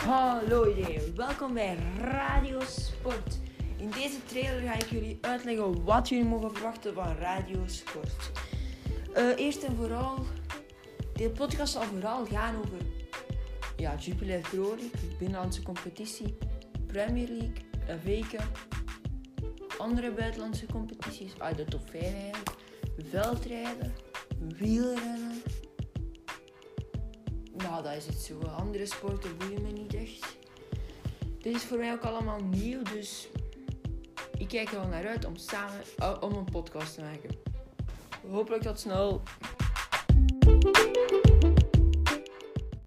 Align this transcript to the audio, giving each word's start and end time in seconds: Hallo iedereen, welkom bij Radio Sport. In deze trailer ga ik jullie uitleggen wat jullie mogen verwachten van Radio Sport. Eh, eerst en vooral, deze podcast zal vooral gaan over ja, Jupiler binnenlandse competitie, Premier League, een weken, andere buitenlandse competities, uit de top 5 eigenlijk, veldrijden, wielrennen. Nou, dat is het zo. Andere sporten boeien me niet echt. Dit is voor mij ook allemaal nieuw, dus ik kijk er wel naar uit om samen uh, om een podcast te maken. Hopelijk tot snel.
Hallo 0.00 0.68
iedereen, 0.68 1.16
welkom 1.16 1.54
bij 1.54 1.76
Radio 1.98 2.60
Sport. 2.60 3.38
In 3.76 3.90
deze 3.90 4.24
trailer 4.24 4.60
ga 4.60 4.74
ik 4.74 4.90
jullie 4.90 5.18
uitleggen 5.20 5.84
wat 5.84 6.08
jullie 6.08 6.24
mogen 6.24 6.52
verwachten 6.52 6.94
van 6.94 7.16
Radio 7.16 7.62
Sport. 7.66 8.30
Eh, 9.14 9.38
eerst 9.38 9.62
en 9.62 9.76
vooral, 9.76 10.18
deze 11.14 11.30
podcast 11.30 11.72
zal 11.72 11.82
vooral 11.82 12.26
gaan 12.26 12.56
over 12.56 12.78
ja, 13.76 13.94
Jupiler 13.94 14.40
binnenlandse 15.18 15.62
competitie, 15.62 16.36
Premier 16.86 17.28
League, 17.28 17.64
een 17.86 18.00
weken, 18.02 18.44
andere 19.78 20.12
buitenlandse 20.12 20.66
competities, 20.66 21.32
uit 21.38 21.56
de 21.56 21.64
top 21.64 21.90
5 21.90 22.02
eigenlijk, 22.04 22.56
veldrijden, 22.96 23.94
wielrennen. 24.56 25.19
Nou, 27.70 27.82
dat 27.82 27.94
is 27.94 28.06
het 28.06 28.18
zo. 28.18 28.38
Andere 28.58 28.86
sporten 28.86 29.36
boeien 29.36 29.62
me 29.62 29.70
niet 29.70 29.94
echt. 29.94 30.36
Dit 31.38 31.54
is 31.54 31.62
voor 31.62 31.78
mij 31.78 31.92
ook 31.92 32.04
allemaal 32.04 32.40
nieuw, 32.40 32.82
dus 32.82 33.28
ik 34.38 34.48
kijk 34.48 34.68
er 34.68 34.80
wel 34.80 34.88
naar 34.88 35.06
uit 35.06 35.24
om 35.24 35.36
samen 35.36 35.80
uh, 35.98 36.16
om 36.20 36.32
een 36.32 36.44
podcast 36.44 36.94
te 36.94 37.00
maken. 37.00 37.30
Hopelijk 38.30 38.62
tot 38.62 38.80
snel. 38.80 39.22